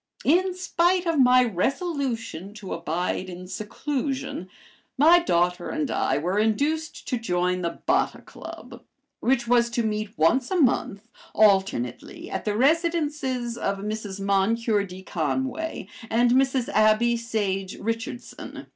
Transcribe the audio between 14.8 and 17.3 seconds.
D. Conway and Mrs. Abby